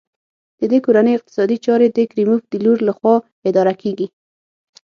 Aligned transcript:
د 0.59 0.61
دې 0.71 0.79
کورنۍ 0.85 1.13
اقتصادي 1.15 1.57
چارې 1.65 1.87
د 1.91 1.97
کریموف 2.11 2.41
د 2.47 2.53
لور 2.65 2.77
لخوا 2.87 3.15
اداره 3.49 3.73
کېږي. 3.81 4.07